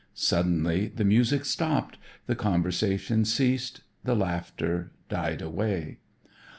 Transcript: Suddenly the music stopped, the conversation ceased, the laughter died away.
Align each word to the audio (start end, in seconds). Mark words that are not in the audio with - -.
Suddenly 0.15 0.87
the 0.87 1.03
music 1.05 1.45
stopped, 1.45 1.99
the 2.25 2.33
conversation 2.33 3.23
ceased, 3.23 3.81
the 4.03 4.15
laughter 4.15 4.89
died 5.09 5.43
away. 5.43 5.99